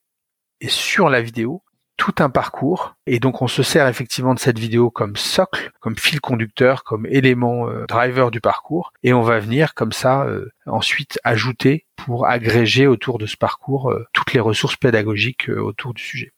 [0.61, 1.63] et sur la vidéo
[1.97, 5.97] tout un parcours et donc on se sert effectivement de cette vidéo comme socle, comme
[5.97, 10.51] fil conducteur, comme élément euh, driver du parcours et on va venir comme ça euh,
[10.67, 16.03] ensuite ajouter pour agréger autour de ce parcours euh, toutes les ressources pédagogiques autour du
[16.03, 16.33] sujet.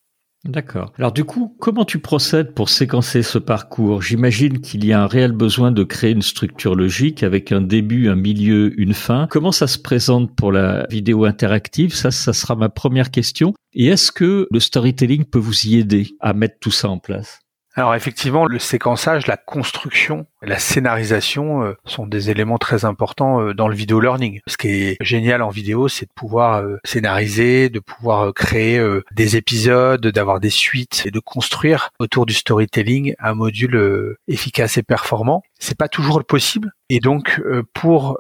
[0.45, 0.93] D'accord.
[0.99, 4.03] Alors du coup, comment tu procèdes pour séquencer ce parcours?
[4.03, 8.09] J'imagine qu'il y a un réel besoin de créer une structure logique avec un début,
[8.09, 9.27] un milieu, une fin.
[9.31, 11.95] Comment ça se présente pour la vidéo interactive?
[11.95, 13.55] Ça, ça sera ma première question.
[13.73, 17.41] Et est-ce que le storytelling peut vous y aider à mettre tout ça en place?
[17.77, 23.55] Alors effectivement, le séquençage, la construction, la scénarisation euh, sont des éléments très importants euh,
[23.55, 24.41] dans le vidéo learning.
[24.47, 28.81] Ce qui est génial en vidéo, c'est de pouvoir euh, scénariser, de pouvoir créer
[29.13, 34.83] des épisodes, d'avoir des suites et de construire autour du storytelling un module efficace et
[34.83, 35.43] performant.
[35.59, 36.73] C'est pas toujours possible.
[36.91, 37.41] Et donc,
[37.73, 38.19] pour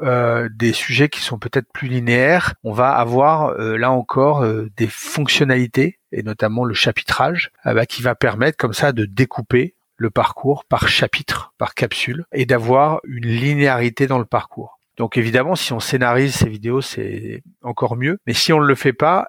[0.51, 4.45] des sujets qui sont peut-être plus linéaires, on va avoir là encore
[4.77, 10.11] des fonctionnalités et notamment le chapitrage, bah, qui va permettre comme ça de découper le
[10.11, 14.80] parcours par chapitre, par capsule, et d'avoir une linéarité dans le parcours.
[14.96, 18.18] Donc évidemment, si on scénarise ces vidéos, c'est encore mieux.
[18.26, 19.28] Mais si on ne le fait pas,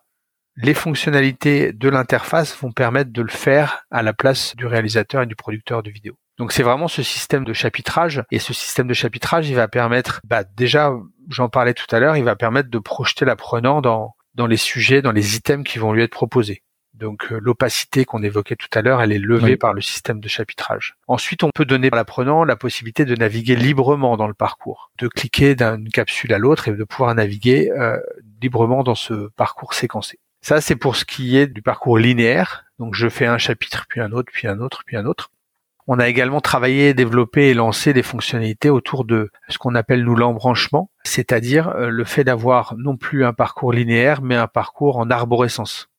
[0.58, 5.26] les fonctionnalités de l'interface vont permettre de le faire à la place du réalisateur et
[5.26, 6.18] du producteur de vidéo.
[6.38, 10.22] Donc c'est vraiment ce système de chapitrage et ce système de chapitrage, il va permettre,
[10.26, 10.94] bah déjà,
[11.30, 15.02] j'en parlais tout à l'heure, il va permettre de projeter l'apprenant dans dans les sujets,
[15.02, 16.62] dans les items qui vont lui être proposés.
[16.98, 20.28] Donc euh, l'opacité qu'on évoquait tout à l'heure, elle est levée par le système de
[20.28, 20.96] chapitrage.
[21.08, 25.08] Ensuite, on peut donner à l'apprenant la possibilité de naviguer librement dans le parcours, de
[25.08, 28.00] cliquer d'une capsule à l'autre et de pouvoir naviguer euh,
[28.42, 30.20] librement dans ce parcours séquencé.
[30.42, 32.66] Ça, c'est pour ce qui est du parcours linéaire.
[32.80, 35.32] Donc je fais un chapitre, puis un autre, puis un autre, puis un autre.
[35.88, 40.16] On a également travaillé, développé et lancé des fonctionnalités autour de ce qu'on appelle nous
[40.16, 45.12] l'embranchement, c'est-à-dire euh, le fait d'avoir non plus un parcours linéaire, mais un parcours en
[45.12, 45.90] arborescence.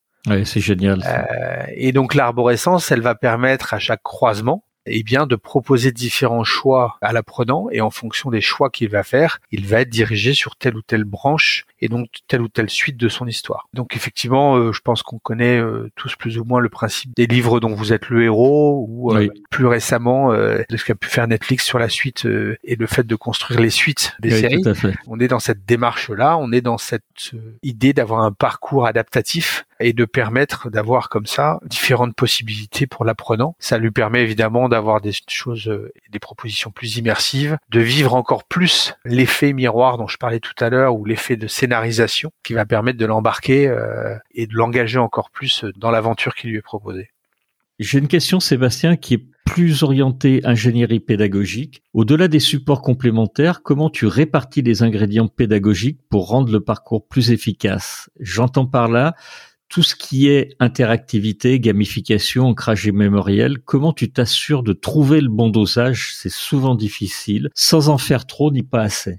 [1.06, 6.44] Euh, et donc l'arborescence, elle va permettre à chaque croisement eh bien, de proposer différents
[6.44, 10.32] choix à l'apprenant et en fonction des choix qu'il va faire, il va être dirigé
[10.32, 13.68] sur telle ou telle branche et donc telle ou telle suite de son histoire.
[13.74, 17.26] Donc effectivement, euh, je pense qu'on connaît euh, tous plus ou moins le principe des
[17.26, 21.26] livres dont vous êtes le héros ou euh, plus récemment de ce qu'a pu faire
[21.26, 22.26] Netflix sur la suite
[22.64, 24.62] et le fait de construire les suites des séries.
[25.06, 29.92] On est dans cette démarche-là, on est dans cette idée d'avoir un parcours adaptatif et
[29.92, 33.56] de permettre d'avoir comme ça différentes possibilités pour l'apprenant.
[33.58, 35.70] Ça lui permet évidemment d'avoir des choses,
[36.10, 40.70] des propositions plus immersives, de vivre encore plus l'effet miroir dont je parlais tout à
[40.70, 45.30] l'heure ou l'effet de scénarisation qui va permettre de l'embarquer euh, et de l'engager encore
[45.30, 47.10] plus dans l'aventure qui lui est proposée.
[47.78, 51.82] J'ai une question, Sébastien, qui est plus orientée ingénierie pédagogique.
[51.92, 57.32] Au-delà des supports complémentaires, comment tu répartis les ingrédients pédagogiques pour rendre le parcours plus
[57.32, 58.08] efficace?
[58.18, 59.14] J'entends par là
[59.68, 65.50] tout ce qui est interactivité, gamification, ancrage mémoriel, comment tu t'assures de trouver le bon
[65.50, 66.12] dosage?
[66.14, 69.16] C'est souvent difficile, sans en faire trop ni pas assez.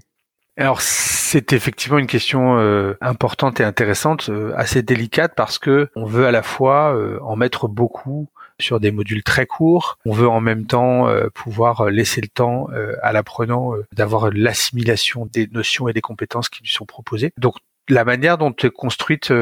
[0.58, 6.04] Alors c'est effectivement une question euh, importante et intéressante, euh, assez délicate parce que on
[6.04, 9.98] veut à la fois euh, en mettre beaucoup sur des modules très courts.
[10.04, 12.66] On veut en même temps pouvoir laisser le temps
[13.02, 17.32] à l'apprenant d'avoir l'assimilation des notions et des compétences qui lui sont proposées.
[17.38, 17.54] Donc
[17.88, 19.32] la manière dont est construite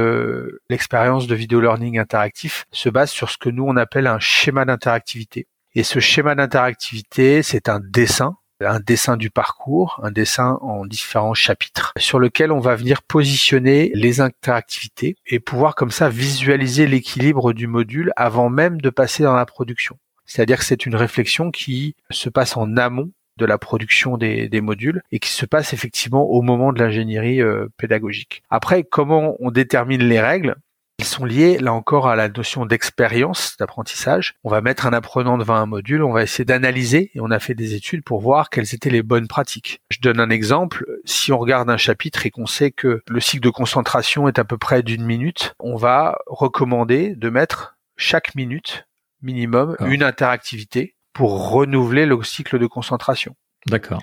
[0.68, 4.66] l'expérience de vidéo learning interactif se base sur ce que nous on appelle un schéma
[4.66, 5.46] d'interactivité.
[5.74, 11.34] Et ce schéma d'interactivité, c'est un dessin un dessin du parcours, un dessin en différents
[11.34, 17.52] chapitres, sur lequel on va venir positionner les interactivités et pouvoir comme ça visualiser l'équilibre
[17.52, 19.98] du module avant même de passer dans la production.
[20.24, 25.02] C'est-à-dire que c'est une réflexion qui se passe en amont de la production des, modules
[25.12, 28.42] et qui se passe effectivement au moment de l'ingénierie euh, pédagogique.
[28.48, 30.56] Après, comment on détermine les règles?
[30.98, 34.34] Ils sont liés, là encore, à la notion d'expérience d'apprentissage.
[34.44, 37.38] On va mettre un apprenant devant un module, on va essayer d'analyser, et on a
[37.38, 39.82] fait des études pour voir quelles étaient les bonnes pratiques.
[39.90, 40.86] Je donne un exemple.
[41.04, 44.44] Si on regarde un chapitre et qu'on sait que le cycle de concentration est à
[44.44, 48.86] peu près d'une minute, on va recommander de mettre chaque minute
[49.20, 49.86] minimum ah.
[49.86, 53.36] une interactivité pour renouveler le cycle de concentration.
[53.66, 54.00] D'accord.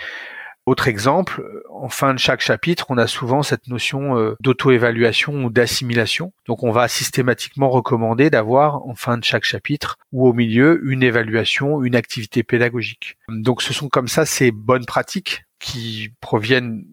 [0.65, 5.49] Autre exemple, en fin de chaque chapitre, on a souvent cette notion euh, d'auto-évaluation ou
[5.49, 6.31] d'assimilation.
[6.47, 11.03] Donc on va systématiquement recommander d'avoir en fin de chaque chapitre ou au milieu une
[11.03, 13.17] évaluation, une activité pédagogique.
[13.27, 16.85] Donc ce sont comme ça ces bonnes pratiques qui proviennent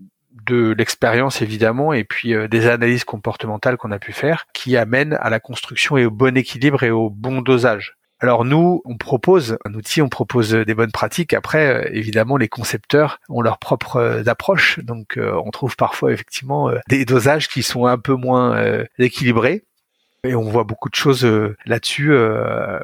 [0.47, 5.17] de l'expérience évidemment et puis euh, des analyses comportementales qu'on a pu faire qui amènent
[5.21, 7.97] à la construction et au bon équilibre et au bon dosage.
[8.23, 11.33] Alors nous, on propose un outil, on propose des bonnes pratiques.
[11.33, 14.79] Après, euh, évidemment, les concepteurs ont leurs propres euh, approches.
[14.81, 19.65] Donc, euh, on trouve parfois effectivement des dosages qui sont un peu moins équilibrés.
[20.23, 21.27] Et on voit beaucoup de choses
[21.65, 22.13] là-dessus,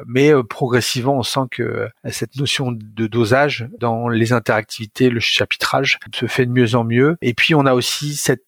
[0.07, 6.25] mais progressivement, on sent que cette notion de dosage dans les interactivités, le chapitrage, se
[6.25, 7.17] fait de mieux en mieux.
[7.21, 8.46] Et puis, on a aussi cette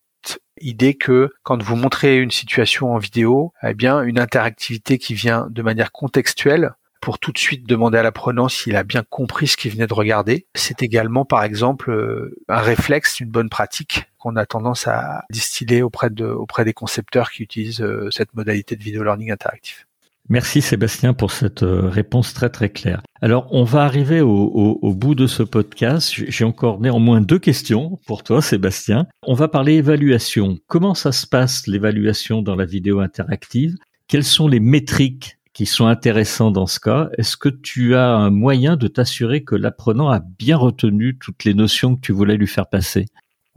[0.62, 5.48] Idée que quand vous montrez une situation en vidéo, eh bien une interactivité qui vient
[5.50, 9.58] de manière contextuelle pour tout de suite demander à l'apprenant s'il a bien compris ce
[9.58, 10.48] qu'il venait de regarder.
[10.56, 15.82] C'est également, par exemple, euh, un réflexe, une bonne pratique qu'on a tendance à distiller
[15.82, 19.88] auprès, de, auprès des concepteurs qui utilisent euh, cette modalité de vidéo learning interactif.
[20.32, 23.02] Merci Sébastien pour cette euh, réponse très très claire.
[23.20, 26.14] Alors on va arriver au, bout de ce podcast.
[26.14, 29.08] J'ai encore néanmoins deux questions pour toi Sébastien.
[29.26, 30.60] On va parler évaluation.
[30.68, 33.76] Comment ça se passe l'évaluation dans la vidéo interactive?
[34.08, 37.10] Quelles sont les métriques qui sont intéressants dans ce cas?
[37.18, 41.56] Est-ce que tu as un moyen de t'assurer que l'apprenant a bien retenu toutes les
[41.56, 43.08] notions que tu voulais lui faire passer?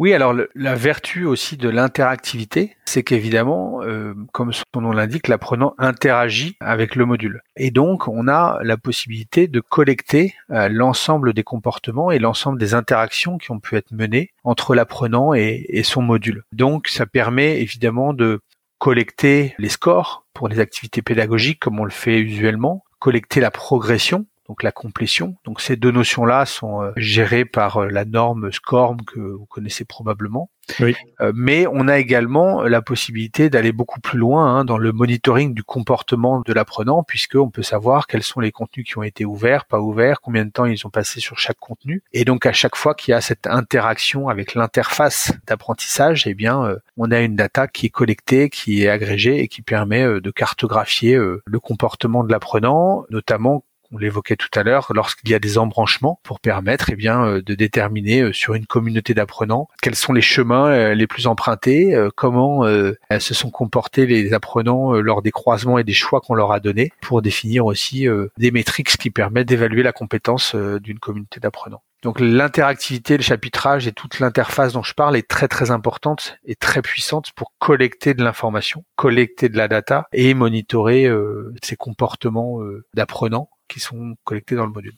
[0.03, 5.77] Oui, alors la vertu aussi de l'interactivité, c'est qu'évidemment, euh, comme son nom l'indique, l'apprenant
[5.79, 7.41] interagit avec le module.
[7.55, 12.75] Et donc, on a la possibilité de collecter euh, l'ensemble des comportements et l'ensemble des
[12.75, 16.43] interactions qui ont pu être menées entre l'apprenant et, et son module.
[16.51, 18.41] Donc, ça permet évidemment de
[18.79, 24.27] collecter les scores pour les activités pédagogiques comme on le fait usuellement, collecter la progression
[24.49, 25.37] donc la complétion.
[25.45, 29.85] Donc ces deux notions-là sont euh, gérées par euh, la norme SCORM que vous connaissez
[29.85, 30.51] probablement.
[30.81, 30.95] Oui.
[31.21, 35.55] Euh, mais on a également la possibilité d'aller beaucoup plus loin hein, dans le monitoring
[35.55, 39.65] du comportement de l'apprenant, puisqu'on peut savoir quels sont les contenus qui ont été ouverts,
[39.65, 42.03] pas ouverts, combien de temps ils ont passé sur chaque contenu.
[42.13, 46.77] Et donc à chaque fois qu'il y a cette interaction avec l'interface d'apprentissage, eh bien
[46.97, 51.17] on a une data qui est collectée, qui est agrégée et qui permet de cartographier
[51.17, 56.19] le comportement de l'apprenant, notamment on l'évoquait tout à l'heure, lorsqu'il y a des embranchements
[56.23, 60.23] pour permettre eh bien euh, de déterminer euh, sur une communauté d'apprenants quels sont les
[60.23, 65.85] chemins euh, les plus empruntés, comment se sont comportés les apprenants lors des croisements et
[65.85, 68.07] des choix qu'on leur a donnés pour définir aussi
[68.39, 71.83] des métriques qui permettent d'évaluer la compétence d'une communauté d'apprenants.
[72.03, 76.55] Donc l'interactivité, le chapitrage et toute l'interface dont je parle est très très importante et
[76.55, 81.11] très puissante pour collecter de l'information, collecter de la data et monitorer
[81.63, 82.61] ces comportements
[82.95, 84.95] d'apprenants qui sont collectés dans le module.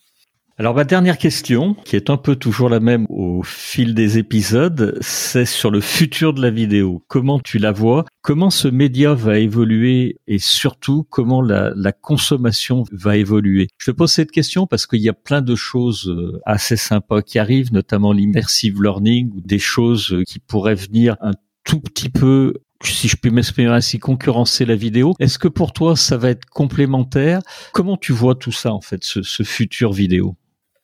[0.57, 4.97] Alors ma dernière question, qui est un peu toujours la même au fil des épisodes,
[5.01, 7.03] c'est sur le futur de la vidéo.
[7.09, 8.05] Comment tu la vois?
[8.23, 10.21] Comment ce média va évoluer?
[10.29, 13.67] Et surtout comment la, la consommation va évoluer?
[13.79, 17.23] Je te pose cette question parce qu'il y a plein de choses euh, assez sympas
[17.23, 21.33] qui arrivent, notamment l'immersive learning ou des choses qui pourraient venir un
[21.65, 25.15] tout petit peu si je puis m'exprimer ainsi, concurrencer la vidéo.
[25.19, 27.41] Est-ce que pour toi, ça va être complémentaire?
[27.73, 30.37] Comment tu vois tout ça, en fait, ce, ce futur vidéo?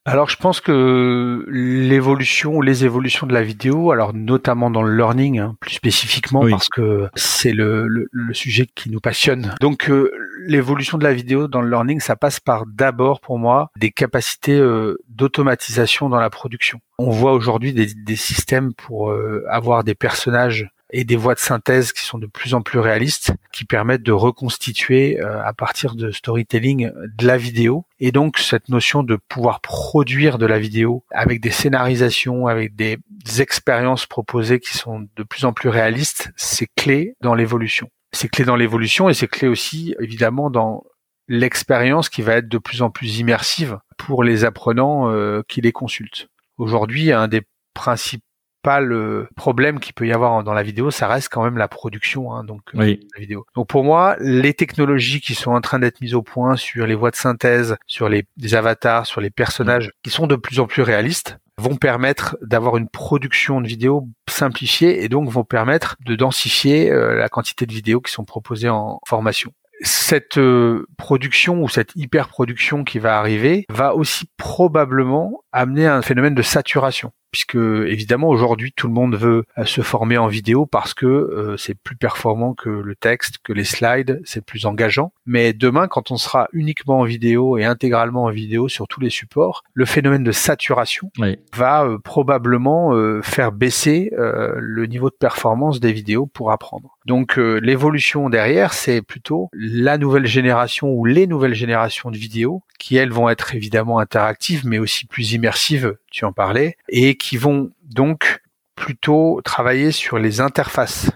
[0.07, 4.97] Alors je pense que l'évolution ou les évolutions de la vidéo, alors notamment dans le
[4.97, 9.55] learning, hein, plus spécifiquement parce que c'est le, le, le, sujet qui nous passionne.
[9.61, 10.11] Donc euh,
[10.47, 14.59] l'évolution de la vidéo dans le learning, ça passe par d'abord pour moi des capacités
[14.59, 16.81] euh, d'automatisation dans la production.
[16.99, 21.41] On voit aujourd'hui des, des, systèmes pour euh, avoir des personnages et des voies de
[21.41, 25.95] synthèse qui sont de plus en plus réalistes, qui permettent de reconstituer euh, à partir
[25.95, 27.85] de storytelling de la vidéo.
[27.99, 32.99] Et donc cette notion de pouvoir produire de la vidéo avec des scénarisations, avec des,
[33.39, 37.89] expériences proposées qui sont de plus en plus réalistes, c'est clé dans l'évolution.
[38.13, 40.83] C'est clé dans l'évolution et c'est clé aussi évidemment dans
[41.29, 45.71] l'expérience qui va être de plus en plus immersive pour les apprenants euh, qui les
[45.71, 46.29] consultent.
[46.59, 48.25] Aujourd'hui, un des principes
[48.63, 51.69] pas le problème qu'il peut y avoir dans la vidéo, ça reste quand même la
[51.69, 53.47] production, hein, donc euh, la vidéo.
[53.55, 56.95] Donc pour moi, les technologies qui sont en train d'être mises au point sur les
[56.95, 60.83] voies de synthèse, sur les, avatars, sur les personnages, qui sont de plus en plus
[60.83, 66.91] réalistes, vont permettre d'avoir une production de vidéos simplifiée et donc vont permettre de densifier
[66.91, 69.53] euh, la quantité de vidéos qui sont proposées en formation.
[69.83, 76.03] Cette euh, production ou cette hyper production qui va arriver va aussi probablement amener un
[76.03, 80.67] phénomène de saturation puisque évidemment aujourd'hui tout le monde veut euh, se former en vidéo
[80.67, 85.13] parce que euh, c'est plus performant que le texte, que les slides, c'est plus engageant.
[85.27, 89.11] Mais demain, quand on sera uniquement en vidéo et intégralement en vidéo sur tous les
[89.11, 91.11] supports, le phénomène de saturation
[91.55, 92.91] va euh, probablement
[93.23, 96.97] faire baisser le niveau de performance des vidéos pour apprendre.
[97.07, 102.97] Donc l'évolution derrière, c'est plutôt la nouvelle génération ou les nouvelles générations de vidéos qui
[102.97, 107.71] elles vont être évidemment interactives mais aussi plus immersives, tu en parlais, et qui vont
[107.83, 108.41] donc
[108.75, 111.11] plutôt travailler sur les interfaces.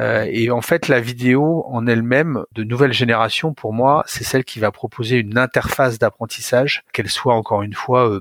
[0.00, 4.44] Euh, et en fait, la vidéo en elle-même, de nouvelle génération, pour moi, c'est celle
[4.44, 8.20] qui va proposer une interface d'apprentissage, qu'elle soit encore une fois euh,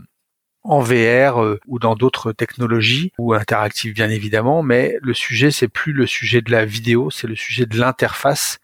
[0.63, 5.69] en VR euh, ou dans d'autres technologies ou interactives bien évidemment, mais le sujet c'est
[5.69, 8.59] plus le sujet de la vidéo, c'est le sujet de l'interface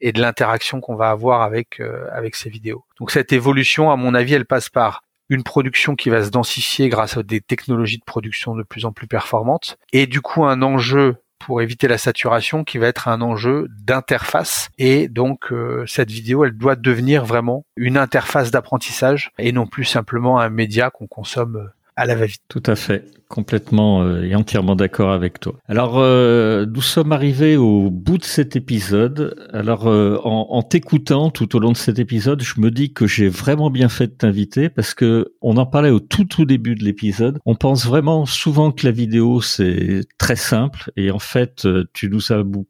[0.00, 2.84] et de l'interaction qu'on va avoir avec avec ces vidéos.
[3.00, 6.88] Donc cette évolution, à mon avis, elle passe par une production qui va se densifier
[6.88, 10.62] grâce à des technologies de production de plus en plus performantes, et du coup un
[10.62, 14.68] enjeu pour éviter la saturation qui va être un enjeu d'interface.
[14.76, 19.84] Et donc euh, cette vidéo, elle doit devenir vraiment une interface d'apprentissage et non plus
[19.84, 22.16] simplement un média qu'on consomme à la.
[22.48, 25.54] Tout à fait, complètement euh, et entièrement d'accord avec toi.
[25.66, 29.48] Alors, euh, nous sommes arrivés au bout de cet épisode.
[29.52, 33.08] Alors, euh, en, en t'écoutant tout au long de cet épisode, je me dis que
[33.08, 36.76] j'ai vraiment bien fait de t'inviter parce que on en parlait au tout tout début
[36.76, 37.40] de l'épisode.
[37.44, 42.32] On pense vraiment souvent que la vidéo c'est très simple et en fait, tu nous
[42.32, 42.68] as beaucoup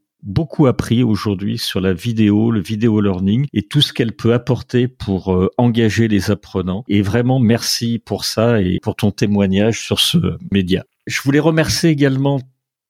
[0.67, 5.35] appris aujourd'hui sur la vidéo, le vidéo learning et tout ce qu'elle peut apporter pour
[5.35, 6.85] euh, engager les apprenants.
[6.89, 10.19] Et vraiment, merci pour ça et pour ton témoignage sur ce
[10.53, 10.85] média.
[11.07, 12.41] Je voulais remercier également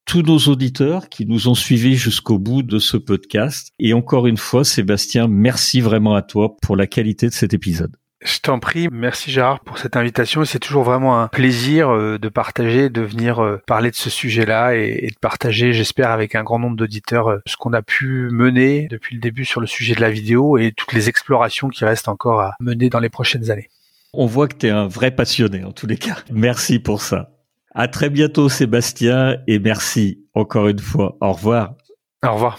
[0.08, 3.72] tous nos auditeurs qui nous ont suivis jusqu'au bout de ce podcast.
[3.78, 7.94] Et encore une fois, Sébastien, merci vraiment à toi pour la qualité de cet épisode.
[8.20, 10.44] Je t'en prie, merci Gérard pour cette invitation.
[10.44, 14.74] C'est toujours vraiment un plaisir euh, de partager, de venir euh, parler de ce sujet-là
[14.74, 18.88] et de partager, j'espère, avec un grand nombre d'auditeurs euh, ce qu'on a pu mener
[18.90, 22.08] depuis le début sur le sujet de la vidéo et toutes les explorations qui restent
[22.08, 23.70] encore à mener dans les prochaines années.
[24.12, 26.16] On voit que tu es un vrai passionné en tous les cas.
[26.32, 27.30] Merci pour ça.
[27.72, 31.16] À très bientôt Sébastien et merci encore une fois.
[31.20, 31.74] Au revoir.
[32.26, 32.58] Au revoir.